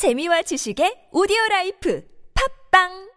재미와 0.00 0.40
지식의 0.40 1.08
오디오 1.12 1.36
라이프 1.50 2.02
팟빵 2.70 3.10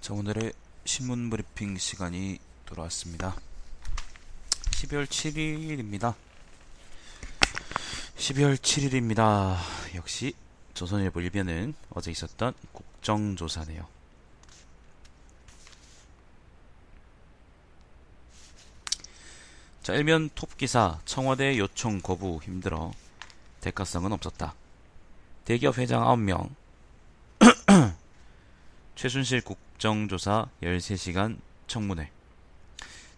자, 0.00 0.14
오늘의 0.14 0.54
신문 0.86 1.28
브리핑 1.28 1.76
시간이 1.76 2.38
돌아왔습니다. 2.64 3.36
12월 4.70 5.04
7일입니다. 5.04 6.14
12월 8.16 8.56
7일입니다. 8.56 9.58
역시 9.96 10.32
조선일보 10.72 11.20
일면은 11.20 11.74
어제 11.90 12.10
있었던 12.10 12.54
국정조사네요. 12.72 13.86
자, 19.82 19.92
일면 19.92 20.30
톱 20.34 20.56
기사 20.56 20.98
청와대 21.04 21.58
요청 21.58 22.00
거부 22.00 22.40
힘들어 22.42 22.92
대가성은 23.60 24.10
없었다. 24.14 24.54
대기업 25.50 25.78
회장 25.78 26.04
9명. 26.04 26.48
최순실 28.94 29.40
국정조사 29.40 30.46
13시간 30.62 31.40
청문회. 31.66 32.12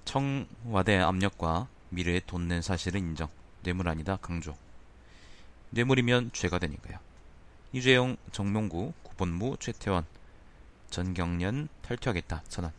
청와대 0.07 0.97
압력과 0.97 1.69
미래에 1.91 2.23
돈 2.27 2.49
낸 2.49 2.63
사실은 2.63 3.01
인정. 3.01 3.29
뇌물 3.63 3.87
아니다 3.87 4.17
강조. 4.17 4.57
뇌물이면 5.73 6.31
죄가 6.33 6.59
되니까요. 6.59 6.97
이재용 7.75 8.17
정명구 8.33 8.95
구본무 9.03 9.59
최태원 9.61 10.07
전경련 10.89 11.69
탈퇴하겠다 11.83 12.45
선언 12.49 12.73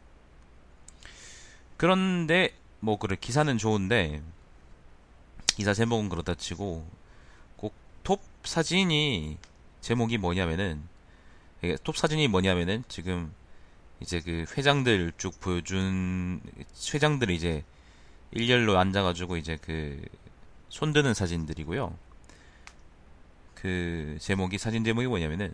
그런데 1.78 2.56
뭐 2.80 2.98
그래 2.98 3.16
기사는 3.22 3.56
좋은데 3.60 4.24
기사 5.46 5.76
제목은 5.76 6.10
그렇다 6.10 6.34
치고 6.34 7.03
사진이 8.48 9.38
제목이 9.82 10.18
뭐냐면은 10.18 10.84
톱 11.84 11.98
사진이 11.98 12.28
뭐냐면은 12.28 12.84
지금 12.88 13.34
이제 14.00 14.20
그 14.20 14.46
회장들 14.58 15.14
쭉 15.18 15.40
보여준 15.40 16.42
회장들이 16.94 17.36
이제 17.36 17.64
일렬로 18.32 18.78
앉아가지고 18.78 19.38
이제 19.38 19.58
그 19.62 20.02
손드는 20.70 21.14
사진들이고요. 21.14 21.96
그 23.56 24.18
제목이 24.20 24.58
사진 24.58 24.84
제목이 24.84 25.08
뭐냐면은 25.08 25.54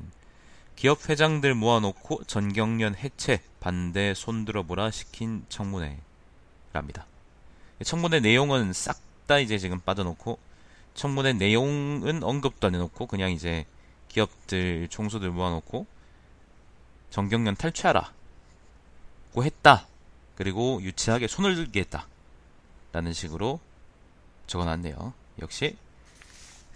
기업 0.76 1.10
회장들 1.10 1.54
모아놓고 1.54 2.24
전경련 2.24 2.96
해체 2.96 3.42
반대 3.60 4.14
손들어 4.14 4.64
보라 4.64 4.92
시킨 4.92 5.46
청문회랍니다. 5.50 7.06
청문회 7.84 8.22
내용은 8.22 8.74
싹 8.74 9.10
다 9.30 9.38
이제 9.38 9.60
지금 9.60 9.80
빠져놓고 9.80 10.40
청문회 10.94 11.34
내용은 11.34 12.24
언급도 12.24 12.68
안 12.68 12.76
해놓고 12.76 13.08
그냥 13.08 13.32
이제 13.32 13.66
기업들 14.10 14.88
총수들 14.90 15.30
모아놓고 15.30 15.86
정경련 17.10 17.56
탈취하라 17.56 18.14
고 19.34 19.44
했다. 19.44 19.88
그리고 20.36 20.82
유치하게 20.82 21.28
손을 21.28 21.56
들게 21.56 21.82
했다 21.82 22.08
라는 22.92 23.14
식으로 23.14 23.60
적어놨네요. 24.48 25.14
역시 25.42 25.78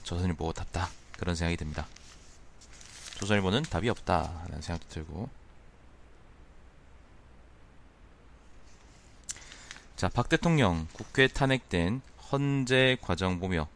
조선일보 0.03 0.53
답다. 0.53 0.89
그런 1.17 1.35
생각이 1.35 1.57
듭니다. 1.57 1.87
조선일보는 3.19 3.63
답이 3.63 3.89
없다 3.89 4.45
라는 4.47 4.61
생각도 4.61 4.89
들고. 4.89 5.29
자, 9.95 10.09
박 10.09 10.27
대통령 10.27 10.87
국회 10.91 11.27
탄핵된 11.27 12.01
헌재 12.31 12.97
과정 13.01 13.39
보며 13.39 13.69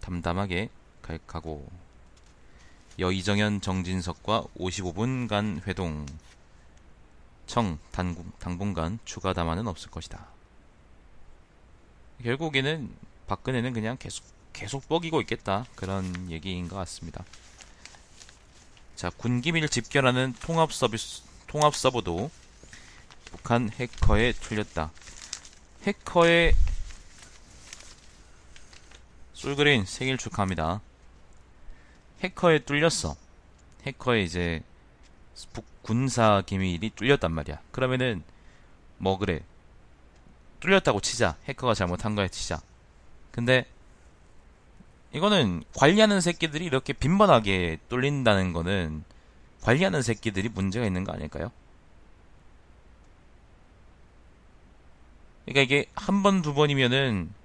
담담하게 0.00 0.70
갈 1.02 1.18
가고 1.26 1.68
여 3.00 3.12
이정현 3.12 3.60
정진석과 3.60 4.44
55분간 4.58 5.66
회동 5.66 6.04
청 7.46 7.78
당분, 7.92 8.30
당분 8.38 8.74
간 8.74 8.98
추가 9.04 9.32
담화는 9.32 9.66
없을 9.68 9.90
것이다. 9.90 10.26
결국에는 12.22 12.94
박근혜는 13.26 13.72
그냥 13.72 13.96
계속 13.98 14.24
계속 14.52 14.88
뻐기고 14.88 15.20
있겠다 15.20 15.64
그런 15.76 16.30
얘기인 16.30 16.68
것 16.68 16.76
같습니다. 16.76 17.24
자 18.96 19.10
군기밀 19.10 19.68
집결하는 19.68 20.34
통합 20.40 20.72
서비스 20.72 21.22
통합 21.46 21.76
서버도 21.76 22.30
북한 23.26 23.70
해커에 23.70 24.32
뚫렸다. 24.32 24.90
해커의 25.84 26.54
솔그린 29.38 29.84
생일 29.84 30.18
축하합니다. 30.18 30.80
해커에 32.24 32.58
뚫렸어. 32.58 33.14
해커에 33.86 34.22
이제 34.22 34.64
북 35.52 35.64
군사 35.82 36.42
기밀이 36.44 36.90
뚫렸단 36.90 37.30
말이야. 37.30 37.60
그러면은 37.70 38.24
뭐 38.96 39.16
그래. 39.16 39.44
뚫렸다고 40.58 41.00
치자. 41.00 41.36
해커가 41.44 41.74
잘못한 41.74 42.16
거야 42.16 42.26
치자. 42.26 42.60
근데 43.30 43.64
이거는 45.12 45.62
관리하는 45.72 46.20
새끼들이 46.20 46.64
이렇게 46.64 46.92
빈번하게 46.92 47.78
뚫린다는 47.88 48.52
거는 48.52 49.04
관리하는 49.62 50.02
새끼들이 50.02 50.48
문제가 50.48 50.84
있는 50.84 51.04
거 51.04 51.12
아닐까요? 51.12 51.52
그러니까 55.44 55.62
이게 55.62 55.86
한 55.94 56.24
번, 56.24 56.42
두 56.42 56.54
번이면은 56.54 57.37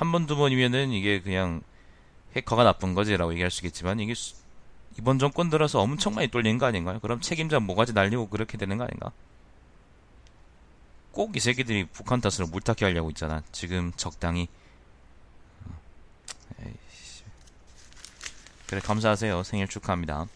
한 0.00 0.12
번, 0.12 0.24
두 0.24 0.34
번이면은 0.34 0.92
이게 0.92 1.20
그냥 1.20 1.60
해커가 2.34 2.64
나쁜 2.64 2.94
거지라고 2.94 3.32
얘기할 3.32 3.50
수 3.50 3.58
있겠지만 3.58 4.00
이게 4.00 4.14
이번 4.98 5.18
정권 5.18 5.50
들어서 5.50 5.80
엄청 5.80 6.14
많이 6.14 6.28
뚫린 6.28 6.56
거 6.56 6.64
아닌가요? 6.64 7.00
그럼 7.00 7.20
책임자 7.20 7.60
뭐가지 7.60 7.92
날리고 7.92 8.28
그렇게 8.30 8.56
되는 8.56 8.78
거 8.78 8.84
아닌가? 8.84 9.12
꼭 11.12 11.36
이 11.36 11.40
새끼들이 11.40 11.84
북한 11.92 12.22
탓으로 12.22 12.46
물타기 12.46 12.84
하려고 12.84 13.10
있잖아. 13.10 13.42
지금 13.52 13.92
적당히. 13.96 14.48
에이씨. 16.60 17.24
그래 18.68 18.80
감사하세요. 18.80 19.42
생일 19.42 19.68
축하합니다. 19.68 20.26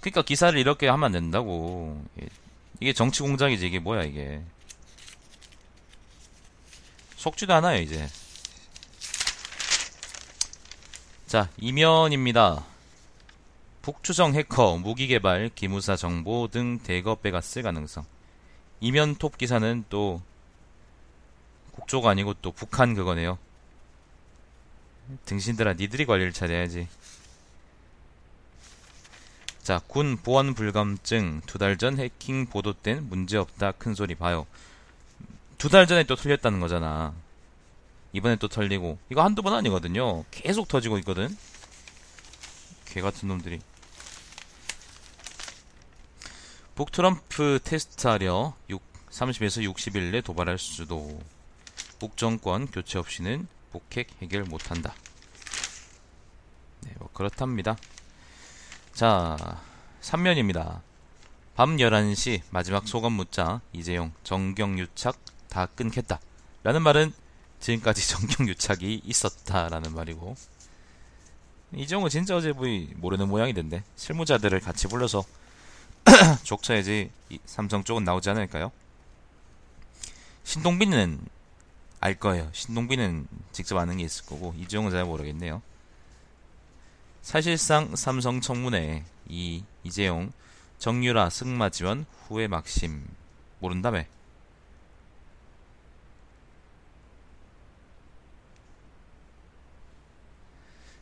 그러니까 0.00 0.22
기사를 0.22 0.58
이렇게 0.58 0.88
하면 0.88 1.04
안 1.04 1.12
된다고. 1.12 2.02
이게 2.80 2.92
정치 2.92 3.22
공작이지 3.22 3.66
이게 3.66 3.78
뭐야 3.78 4.04
이게. 4.04 4.42
속지도 7.16 7.54
않아요 7.54 7.80
이제. 7.80 8.08
자 11.26 11.48
이면입니다. 11.58 12.64
북추정 13.82 14.34
해커, 14.34 14.78
무기 14.78 15.06
개발, 15.06 15.48
기무사 15.54 15.94
정보 15.96 16.48
등 16.48 16.78
대거 16.80 17.16
빼갔을 17.16 17.62
가능성. 17.62 18.04
이면 18.80 19.14
톱 19.16 19.38
기사는 19.38 19.84
또 19.88 20.20
국조가 21.72 22.10
아니고 22.10 22.34
또 22.34 22.52
북한 22.52 22.94
그거네요. 22.94 23.38
등신들아 25.24 25.74
니들이 25.74 26.04
관리를 26.04 26.32
잘해야지. 26.32 26.88
자, 29.66 29.80
군 29.88 30.16
보안 30.16 30.54
불감증 30.54 31.40
두 31.46 31.58
달 31.58 31.76
전 31.76 31.98
해킹 31.98 32.46
보도된 32.46 33.08
문제없다 33.08 33.72
큰 33.72 33.96
소리 33.96 34.14
봐요. 34.14 34.46
두 35.58 35.68
달 35.68 35.88
전에 35.88 36.04
또 36.04 36.14
털렸다는 36.14 36.60
거잖아. 36.60 37.12
이번에 38.12 38.36
또 38.36 38.46
털리고 38.46 38.96
이거 39.10 39.24
한두 39.24 39.42
번 39.42 39.54
아니거든요. 39.54 40.24
계속 40.30 40.68
터지고 40.68 40.98
있거든. 40.98 41.36
개 42.84 43.00
같은 43.00 43.26
놈들이. 43.26 43.58
북 46.76 46.92
트럼프 46.92 47.58
테스트하려 47.64 48.54
6, 48.70 48.80
30에서 49.10 49.68
60일 49.68 50.12
내 50.12 50.20
도발할 50.20 50.58
수도. 50.58 51.20
북 51.98 52.16
정권 52.16 52.68
교체 52.68 53.00
없이는 53.00 53.48
북핵 53.72 54.10
해결 54.22 54.44
못한다. 54.44 54.94
네, 56.82 56.92
뭐 57.00 57.08
그렇답니다. 57.12 57.76
자, 58.96 59.36
3면입니다. 60.00 60.80
밤 61.54 61.76
11시 61.76 62.40
마지막 62.48 62.88
소감 62.88 63.12
묻자 63.12 63.60
이재용 63.74 64.10
정경유착 64.24 65.18
다 65.50 65.66
끊겠다. 65.66 66.18
라는 66.62 66.80
말은 66.80 67.12
지금까지 67.60 68.00
정경유착이 68.08 69.02
있었다라는 69.04 69.94
말이고 69.94 70.34
이재용은 71.74 72.08
진짜 72.08 72.36
어제 72.36 72.54
보이 72.54 72.88
모르는 72.96 73.28
모양이던데 73.28 73.84
실무자들을 73.96 74.58
같이 74.60 74.88
불러서 74.88 75.22
족쳐야지 76.44 77.10
삼성 77.44 77.84
쪽은 77.84 78.02
나오지 78.02 78.30
않을까요? 78.30 78.72
신동빈은 80.44 81.20
알 82.00 82.14
거예요. 82.14 82.48
신동빈은 82.54 83.28
직접 83.52 83.76
아는 83.76 83.98
게 83.98 84.04
있을 84.04 84.24
거고 84.24 84.54
이재용은 84.56 84.90
잘 84.90 85.04
모르겠네요. 85.04 85.60
사실상 87.26 87.96
삼성 87.96 88.40
청문회 88.40 89.02
이 89.28 89.64
이재용 89.82 90.32
정유라 90.78 91.28
승마 91.30 91.70
지원 91.70 92.06
후회 92.28 92.46
막심 92.46 93.04
모른다매 93.58 94.06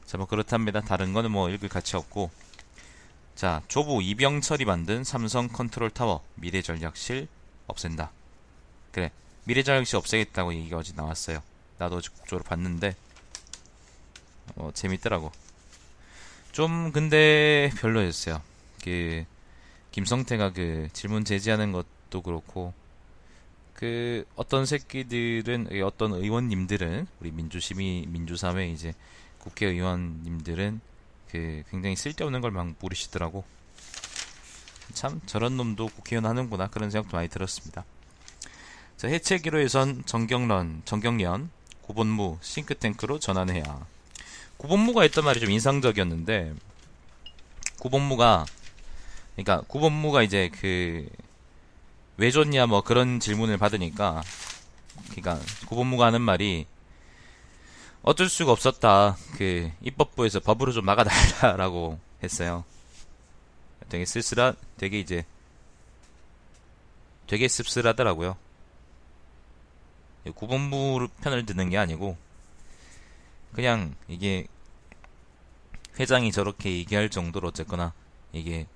자 0.06 0.12
뭐 0.12 0.25
그렇답니다. 0.25 0.81
다른 0.81 1.12
거는 1.12 1.31
뭐 1.31 1.50
읽을 1.50 1.69
가치 1.69 1.94
없고. 1.94 2.31
자 3.35 3.62
조부 3.69 4.03
이병철이 4.03 4.65
만든 4.65 5.05
삼성 5.05 5.49
컨트롤 5.49 5.91
타워 5.91 6.25
미래 6.37 6.62
전략실 6.62 7.29
없앤다. 7.67 8.11
그래 8.93 9.12
미래 9.44 9.62
전략실 9.62 9.97
없애겠다고 9.97 10.55
얘기가 10.55 10.79
어제 10.79 10.94
나왔어요. 10.97 11.43
나도 11.76 11.97
어제 11.97 12.09
국조를 12.09 12.44
봤는데 12.44 12.97
어 14.56 14.71
재밌더라고. 14.73 15.31
좀 16.54 16.92
근데 16.92 17.68
별로였어요. 17.78 18.40
그 18.84 19.24
김성태가 19.90 20.52
그 20.52 20.88
질문 20.92 21.24
제지하는 21.24 21.72
것도 21.72 22.22
그렇고 22.22 22.72
그 23.72 24.24
어떤 24.36 24.64
새끼들은 24.64 25.70
어떤 25.82 26.12
의원님들은 26.12 27.08
우리 27.18 27.32
민주시민 27.32 28.12
민주사회 28.12 28.68
이제 28.68 28.94
국회의원님들은 29.40 30.80
그 31.32 31.64
굉장히 31.72 31.96
쓸데없는 31.96 32.40
걸막 32.40 32.76
물으시더라고. 32.80 33.42
참 34.92 35.20
저런 35.26 35.56
놈도 35.56 35.88
국회의원 35.88 36.24
하는구나 36.24 36.68
그런 36.68 36.88
생각도 36.88 37.16
많이 37.16 37.28
들었습니다. 37.28 37.84
자, 38.96 39.08
해체 39.08 39.38
기로에선 39.38 40.04
정경련, 40.06 40.82
정경련, 40.84 41.50
구본무, 41.82 42.38
싱크탱크로 42.40 43.18
전환해야. 43.18 43.94
구본무가 44.56 45.02
했던 45.02 45.24
말이 45.24 45.40
좀 45.40 45.50
인상적이었는데, 45.50 46.54
구본무가, 47.80 48.46
그러니까 49.34 49.62
구본무가 49.66 50.22
이제 50.22 50.50
그, 50.60 51.08
왜 52.16 52.30
좋냐 52.30 52.66
뭐 52.66 52.82
그런 52.82 53.20
질문을 53.20 53.58
받으니까, 53.58 54.22
그러니까 55.10 55.40
구본무가 55.66 56.06
하는 56.06 56.22
말이, 56.22 56.66
어쩔 58.02 58.28
수가 58.28 58.52
없었다. 58.52 59.16
그, 59.36 59.70
입법부에서 59.82 60.40
법으로 60.40 60.72
좀 60.72 60.84
막아달라라고 60.84 61.98
했어요. 62.22 62.64
되게 63.88 64.04
쓸쓸한, 64.04 64.56
되게 64.76 65.00
이제, 65.00 65.24
되게 67.26 67.48
씁쓸하더라고요. 67.48 68.36
구본부 70.34 71.08
편을 71.20 71.44
드는 71.44 71.68
게 71.68 71.76
아니고 71.76 72.16
그냥 73.54 73.94
이게 74.08 74.46
회장이 75.98 76.32
저렇게 76.32 76.72
얘기할 76.72 77.08
정도로 77.08 77.48
어쨌거나 77.48 77.92
이게 78.32 78.66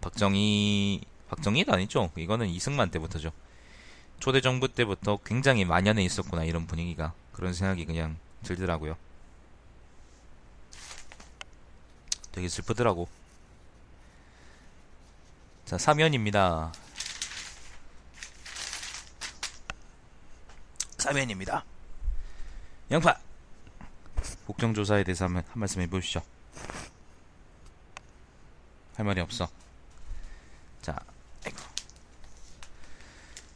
박정희 0.00 1.02
박정희도 1.28 1.72
아니죠. 1.72 2.10
이거는 2.16 2.48
이승만 2.48 2.90
때부터죠. 2.90 3.32
초대 4.18 4.40
정부 4.40 4.68
때부터 4.68 5.18
굉장히 5.24 5.64
만연해 5.64 6.02
있었구나 6.02 6.44
이런 6.44 6.66
분위기가 6.66 7.12
그런 7.32 7.52
생각이 7.52 7.84
그냥 7.84 8.16
들더라고요. 8.42 8.96
되게 12.32 12.48
슬프더라고. 12.48 13.08
자, 15.66 15.78
사면입니다. 15.78 16.72
사면입니다. 20.98 21.64
양파! 22.90 23.18
국정조사에 24.46 25.04
대해서 25.04 25.24
한번 25.26 25.42
한 25.48 25.60
말씀 25.60 25.80
해보시죠. 25.80 26.22
할 28.96 29.04
말이 29.06 29.20
없어. 29.20 29.48
자. 30.82 30.98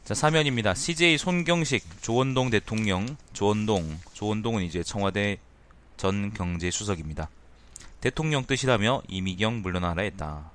자, 0.03 0.13
사면입니다. 0.13 0.73
CJ 0.73 1.17
손경식 1.17 2.01
조원동 2.01 2.49
대통령, 2.49 3.15
조원동, 3.33 3.99
조원동은 4.13 4.63
이제 4.63 4.83
청와대 4.83 5.37
전 5.97 6.33
경제수석입니다. 6.33 7.29
대통령 8.01 8.45
뜻이라며 8.45 9.03
이미경 9.07 9.61
물러나라 9.61 10.03
했다. 10.03 10.51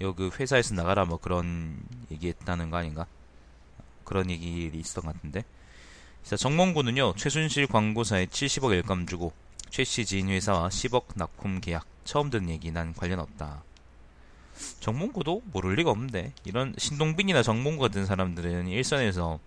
여기 0.00 0.30
그 0.30 0.36
회사에서 0.36 0.74
나가라 0.74 1.04
뭐 1.04 1.18
그런 1.18 1.78
얘기했다는 2.10 2.70
거 2.70 2.76
아닌가? 2.76 3.06
그런 4.04 4.30
얘기 4.30 4.70
있었던 4.72 5.04
것 5.04 5.14
같은데. 5.14 5.44
자, 6.24 6.36
정몽구는요, 6.36 7.14
최순실 7.16 7.66
광고사에 7.68 8.26
70억 8.26 8.72
일감 8.72 9.06
주고, 9.06 9.32
최씨 9.70 10.04
지인 10.04 10.28
회사와 10.28 10.68
10억 10.68 11.04
납품 11.14 11.60
계약. 11.60 11.86
처음 12.04 12.30
듣는 12.30 12.50
얘기 12.50 12.70
난 12.70 12.92
관련 12.92 13.18
없다. 13.20 13.62
정몽구도 14.80 15.42
모를 15.46 15.74
리가 15.76 15.90
없는데, 15.90 16.32
이런 16.44 16.74
신동빈이나 16.76 17.42
정몽구 17.42 17.80
같은 17.80 18.04
사람들은 18.04 18.68
일선에서 18.68 19.38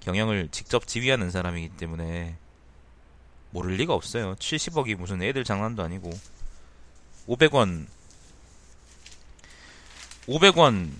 경영을 0.00 0.48
직접 0.50 0.86
지휘하는 0.86 1.30
사람이기 1.30 1.76
때문에, 1.76 2.36
모를 3.50 3.76
리가 3.76 3.92
없어요. 3.92 4.34
70억이 4.36 4.96
무슨 4.96 5.22
애들 5.22 5.44
장난도 5.44 5.82
아니고, 5.82 6.10
500원, 7.28 7.86
500원 10.28 10.90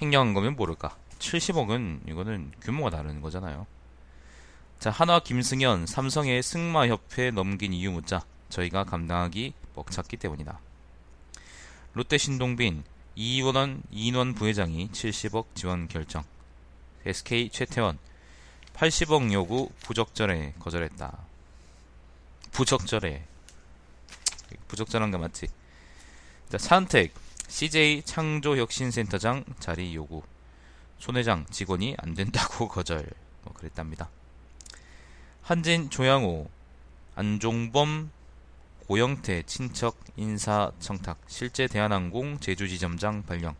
횡령한 0.00 0.34
거면 0.34 0.56
모를까. 0.56 0.96
70억은 1.20 2.08
이거는 2.08 2.52
규모가 2.60 2.90
다른 2.90 3.20
거잖아요. 3.20 3.66
자, 4.82 4.90
한화 4.90 5.20
김승현, 5.20 5.86
삼성의 5.86 6.42
승마 6.42 6.88
협회 6.88 7.30
넘긴 7.30 7.72
이유 7.72 7.92
묻자 7.92 8.24
저희가 8.48 8.82
감당하기 8.82 9.54
벅찼기 9.76 10.16
때문이다. 10.16 10.58
롯데 11.92 12.18
신동빈, 12.18 12.82
이원원, 13.14 13.84
이인원 13.92 14.34
부회장이 14.34 14.90
70억 14.90 15.54
지원 15.54 15.86
결정. 15.86 16.24
SK 17.06 17.50
최태원, 17.50 17.96
80억 18.74 19.32
요구 19.32 19.70
부적절해 19.84 20.54
거절했다. 20.58 21.16
부적절해. 22.50 23.22
부적절한 24.66 25.12
거 25.12 25.18
맞지? 25.18 25.46
자, 26.50 26.58
차은택, 26.58 27.14
CJ 27.46 28.02
창조혁신센터장 28.04 29.44
자리 29.60 29.94
요구. 29.94 30.24
손 30.98 31.18
회장 31.18 31.46
직원이 31.50 31.94
안 31.98 32.14
된다고 32.14 32.66
거절. 32.66 33.08
뭐 33.44 33.54
그랬답니다. 33.54 34.10
한진 35.42 35.90
조양호 35.90 36.48
안종범 37.16 38.10
고영태 38.86 39.42
친척 39.42 39.98
인사 40.16 40.70
청탁 40.78 41.18
실제 41.26 41.66
대한항공 41.66 42.38
제주지점장 42.38 43.24
발령. 43.24 43.56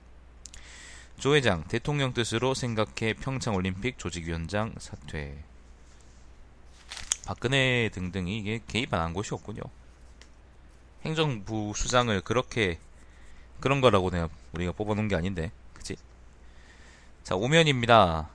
조 1.19 1.34
회장 1.34 1.64
대통령 1.64 2.14
뜻으로 2.14 2.55
생각해 2.55 3.14
평창올림픽 3.14 3.99
조직위원장 3.99 4.75
사퇴. 4.79 5.43
박근혜 7.27 7.91
등등이 7.93 8.39
이게 8.39 8.60
개입 8.69 8.94
안한 8.94 9.12
곳이 9.12 9.34
없군요. 9.34 9.62
행정부 11.05 11.72
수장을 11.74 12.20
그렇게 12.20 12.79
그런 13.58 13.81
거라고 13.81 14.10
내가 14.10 14.29
우리가 14.53 14.70
뽑아놓은 14.72 15.08
게 15.08 15.17
아닌데 15.17 15.51
자, 17.24 17.36
오면입니다. 17.36 18.31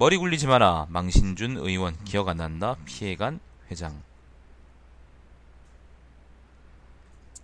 머리 0.00 0.16
굴리지 0.16 0.46
마라. 0.46 0.86
망신준 0.90 1.56
의원 1.56 1.96
기억 2.04 2.28
안 2.28 2.36
난다. 2.36 2.76
피해간 2.84 3.40
회장. 3.68 4.00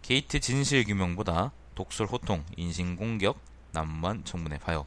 게이트 0.02 0.38
진실 0.38 0.84
규명보다 0.84 1.50
독설 1.74 2.06
호통, 2.06 2.44
인신공격, 2.56 3.40
난무한 3.72 4.24
청문회 4.24 4.58
파요. 4.58 4.86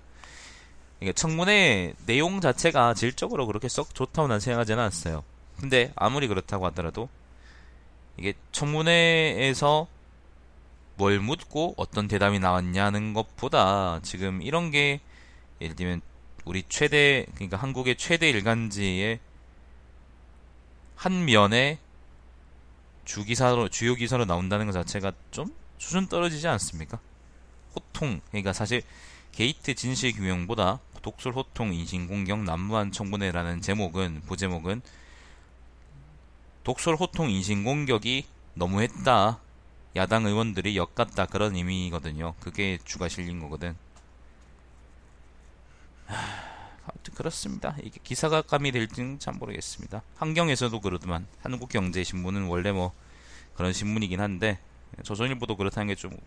청문회 1.14 1.94
내용 2.06 2.40
자체가 2.40 2.94
질적으로 2.94 3.46
그렇게 3.46 3.68
썩 3.68 3.94
좋다고 3.94 4.30
난 4.30 4.40
생각하지는 4.40 4.80
않았어요. 4.80 5.26
근데 5.60 5.92
아무리 5.98 6.30
그렇다고 6.30 6.66
하더라도 6.68 7.10
이게 8.16 8.34
청문회에서 8.54 9.88
뭘 10.96 11.20
묻고 11.20 11.74
어떤 11.76 12.08
대답이 12.08 12.40
나왔냐는 12.40 13.14
것보다 13.14 14.00
지금 14.04 14.42
이런 14.42 14.72
게 14.72 15.02
예를 15.60 15.76
들면 15.76 16.02
우리 16.48 16.64
최대 16.70 17.26
그러니까 17.36 17.58
한국의 17.58 17.98
최대 17.98 18.30
일간지의 18.30 19.20
한 20.96 21.26
면에 21.26 21.78
주기사로 23.04 23.70
주요 23.70 23.96
기사로 23.96 24.26
나온다는 24.26 24.66
것 24.66 24.72
자체가 24.72 25.12
좀 25.32 25.54
수준 25.78 26.08
떨어지지 26.08 26.48
않습니까? 26.48 27.00
호통 27.76 28.22
그러니까 28.30 28.54
사실 28.54 28.82
게이트 29.34 29.76
진실 29.76 30.14
규명보다 30.14 30.80
독설 31.02 31.34
호통 31.34 31.74
인신공격 31.74 32.44
난무한 32.44 32.92
청문회라는 32.92 33.62
제목은 33.62 34.22
부제목은 34.26 34.82
독설 36.64 36.96
호통 36.96 37.30
인신공격이 37.30 38.26
너무했다 38.56 39.40
야당 39.96 40.26
의원들이 40.26 40.78
엿갔다 40.78 41.26
그런 41.26 41.56
의미거든요. 41.56 42.36
그게 42.40 42.78
주가 42.84 43.08
실린 43.08 43.40
거거든. 43.40 43.76
아무튼 46.08 47.14
그렇습니다. 47.16 47.76
이게 47.84 48.00
기사가 48.04 48.42
감이 48.42 48.72
될지는 48.72 49.20
참 49.20 49.38
모르겠습니다. 49.38 50.02
환경에서도 50.16 50.80
그러더만 50.80 51.28
한국경제신문은 51.42 52.48
원래 52.48 52.72
뭐 52.72 52.94
그런 53.56 53.74
신문이긴 53.74 54.22
한데 54.22 54.60
조선일보도 55.04 55.58
그렇다는 55.58 55.88
게 55.88 55.96
좀 55.96 56.18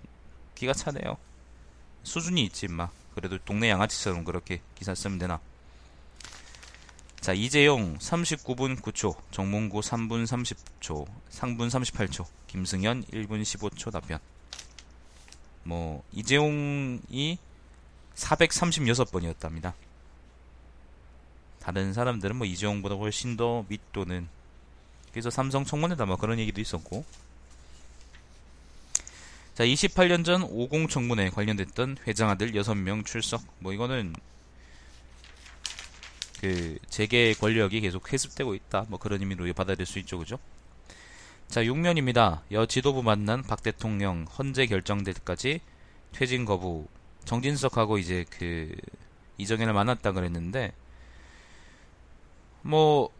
기가 0.54 0.74
차네요. 0.74 1.16
수준이 2.02 2.44
있지 2.44 2.68
막 2.68 2.92
그래도 3.14 3.38
동네 3.38 3.70
양아치처럼 3.70 4.24
그렇게 4.24 4.60
기사 4.74 4.94
쓰면 4.94 5.18
되나? 5.18 5.40
자, 7.20 7.32
이재용 7.32 7.96
39분 7.98 8.80
9초, 8.80 9.14
정몽구 9.30 9.80
3분 9.80 10.24
30초, 10.24 11.06
상분 11.28 11.68
38초, 11.68 12.26
김승현 12.46 13.04
1분 13.04 13.42
15초 13.42 13.92
답변. 13.92 14.18
뭐, 15.64 16.02
이재용이 16.12 17.38
436번이었답니다. 18.20 19.72
다른 21.60 21.92
사람들은 21.92 22.36
뭐 22.36 22.46
이재용보다 22.46 22.94
훨씬 22.94 23.36
더 23.36 23.64
밑도는 23.68 24.28
그래서 25.12 25.30
삼성 25.30 25.64
청문회다 25.64 26.06
뭐 26.06 26.16
그런 26.16 26.38
얘기도 26.38 26.60
있었고 26.60 27.04
자 29.54 29.64
28년 29.64 30.24
전 30.24 30.42
50 30.42 30.88
청문회 30.88 31.30
관련됐던 31.30 31.98
회장 32.06 32.30
아들 32.30 32.52
6명 32.52 33.04
출석 33.04 33.42
뭐 33.58 33.72
이거는 33.72 34.14
그 36.40 36.78
재계 36.88 37.34
권력이 37.34 37.82
계속 37.82 38.10
회습되고 38.10 38.54
있다. 38.54 38.86
뭐 38.88 38.98
그런 38.98 39.20
의미로 39.20 39.44
받아들일 39.52 39.84
수 39.84 39.98
있죠, 39.98 40.18
그죠? 40.18 40.38
자, 41.48 41.62
6면입니다. 41.62 42.40
여 42.52 42.64
지도부 42.64 43.02
만난 43.02 43.42
박 43.42 43.62
대통령 43.62 44.24
헌재 44.38 44.66
결정될 44.66 45.12
때까지 45.14 45.60
퇴진 46.12 46.46
거부. 46.46 46.88
정진석하고 47.24 47.98
이제 47.98 48.24
그 48.30 48.74
이정현을 49.38 49.72
만났다 49.72 50.12
그랬는데 50.12 50.72
뭐 52.62 53.10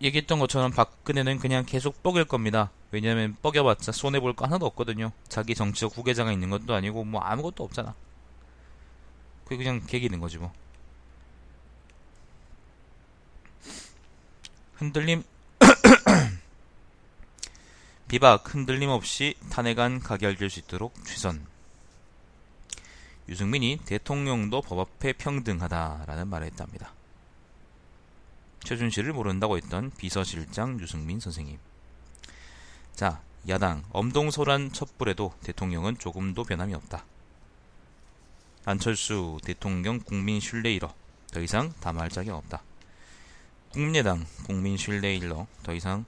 얘기했던 0.00 0.38
것처럼 0.38 0.70
박근혜는 0.70 1.38
그냥 1.38 1.64
계속 1.66 2.02
뻐길 2.02 2.24
겁니다. 2.24 2.70
왜냐면 2.90 3.36
뻐겨봤자 3.42 3.92
손해볼 3.92 4.34
거 4.34 4.44
하나도 4.44 4.64
없거든요. 4.66 5.12
자기 5.28 5.54
정치적 5.54 5.96
후계자가 5.96 6.32
있는 6.32 6.50
것도 6.50 6.74
아니고 6.74 7.04
뭐 7.04 7.20
아무것도 7.20 7.64
없잖아. 7.64 7.94
그게 9.44 9.56
그냥 9.56 9.80
개기는 9.86 10.18
거지 10.20 10.38
뭐. 10.38 10.52
흔들림 14.74 15.24
비박 18.06 18.54
흔들림 18.54 18.90
없이 18.90 19.34
탄핵안 19.50 19.98
가결될 19.98 20.48
수 20.50 20.60
있도록 20.60 20.94
최선 21.04 21.44
유승민이 23.28 23.80
대통령도 23.84 24.62
법 24.62 24.78
앞에 24.80 25.12
평등하다라는 25.12 26.28
말을 26.28 26.46
했답니다. 26.46 26.92
최준실을 28.64 29.12
모른다고 29.12 29.56
했던 29.56 29.90
비서실장 29.90 30.80
유승민 30.80 31.20
선생님. 31.20 31.58
자, 32.94 33.20
야당 33.48 33.84
엄동소란 33.90 34.72
첩불에도 34.72 35.32
대통령은 35.42 35.98
조금도 35.98 36.44
변함이 36.44 36.74
없다. 36.74 37.04
안철수 38.64 39.38
대통령 39.44 40.00
국민 40.00 40.40
신뢰 40.40 40.74
잃어 40.74 40.92
더 41.32 41.40
이상 41.40 41.72
담할 41.80 42.10
자격 42.10 42.36
없다. 42.36 42.62
국민의당 43.70 44.26
국민 44.46 44.76
신뢰 44.76 45.14
일러 45.14 45.46
더 45.62 45.72
이상 45.72 46.04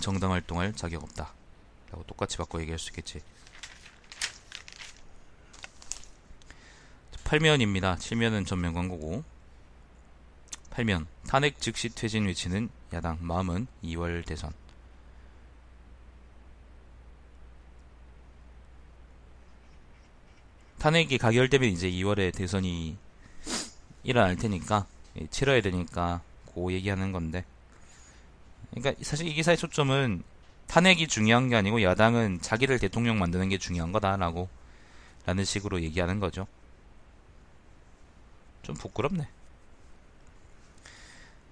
정당 0.00 0.32
활동할 0.32 0.74
자격 0.74 1.02
없다. 1.02 1.32
라고 1.90 2.04
똑같이 2.04 2.36
바꿔 2.36 2.60
얘기할 2.60 2.78
수 2.78 2.90
있겠지. 2.90 3.20
8면입니다. 7.28 7.98
7면은 7.98 8.46
전면 8.46 8.72
광고고 8.72 9.22
8면 10.70 11.04
탄핵 11.26 11.60
즉시 11.60 11.90
퇴진 11.90 12.24
외치는 12.24 12.70
야당 12.94 13.18
마음은 13.20 13.66
2월 13.84 14.24
대선 14.24 14.50
탄핵이 20.78 21.18
가결되면 21.18 21.68
이제 21.68 21.90
2월에 21.90 22.34
대선이 22.34 22.96
일어날 24.04 24.36
테니까 24.36 24.86
예, 25.20 25.26
치러야 25.26 25.60
되니까 25.60 26.22
고 26.46 26.72
얘기하는 26.72 27.12
건데. 27.12 27.44
그러니까 28.70 29.02
사실 29.04 29.26
이 29.26 29.34
기사의 29.34 29.58
초점은 29.58 30.22
탄핵이 30.66 31.08
중요한 31.08 31.48
게 31.48 31.56
아니고 31.56 31.82
야당은 31.82 32.40
자기를 32.40 32.78
대통령 32.78 33.18
만드는 33.18 33.50
게 33.50 33.58
중요한 33.58 33.92
거다라고 33.92 34.48
라는 35.26 35.44
식으로 35.44 35.82
얘기하는 35.82 36.20
거죠. 36.20 36.46
좀 38.68 38.76
부끄럽네. 38.76 39.26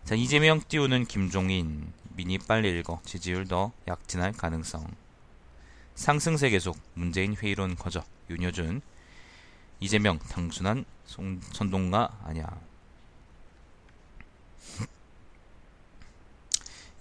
자, 0.04 0.14
이재명 0.14 0.60
띄우는 0.60 1.06
김종인 1.06 1.90
미니 2.10 2.36
빨리 2.36 2.78
읽어. 2.78 3.00
지지율 3.06 3.48
더 3.48 3.72
약진할 3.88 4.32
가능성. 4.32 4.86
상승세 5.94 6.50
계속 6.50 6.78
문재인 6.92 7.34
회의론 7.34 7.76
거저. 7.76 8.04
윤여준 8.28 8.82
이재명 9.80 10.18
당순한 10.18 10.84
선동가 11.52 12.18
아니야. 12.22 12.46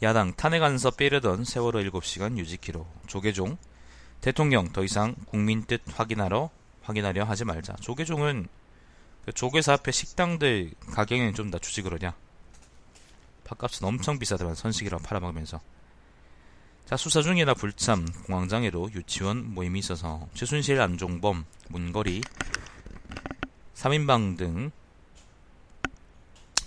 야당 0.01 0.33
탄핵 0.35 0.63
안서 0.63 0.91
빼려던 0.91 1.43
세월호 1.43 1.79
7시간 1.79 2.37
유지키로 2.37 2.87
조계종 3.07 3.57
대통령 4.21 4.71
더 4.71 4.83
이상 4.85 5.15
국민 5.25 5.65
뜻 5.65 5.81
확인하러 5.93 6.49
확인하려 6.83 7.25
하지 7.25 7.43
말자. 7.43 7.75
조계종은 7.81 8.47
그 8.47 8.64
조계사 9.33 9.73
앞에 9.73 9.91
식당들 9.91 10.71
가격은 10.91 11.33
좀 11.33 11.49
낮추지 11.49 11.81
그러냐. 11.81 12.15
밥값은 13.45 13.87
엄청 13.87 14.19
비싸더만 14.19 14.55
선식이라 14.55 14.99
팔아먹으면서. 14.99 15.59
자 16.85 16.97
수사 16.97 17.23
중이라 17.23 17.55
불참 17.55 18.05
공황장애로 18.27 18.91
유치원 18.93 19.53
모임이 19.55 19.79
있어서 19.79 20.27
최순실 20.35 20.79
안종범 20.79 21.43
문거리 21.69 22.21
3인방 23.73 24.37
등 24.37 24.71